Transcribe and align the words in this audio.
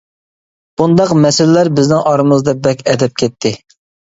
بۇنداق 0.81 1.11
مەسىلىلەر 1.25 1.69
بىزنىڭ 1.81 2.01
ئارىمىزدا 2.13 2.57
بەك 2.65 2.83
ئەدەپ 2.89 3.15
كەتتى. 3.25 3.55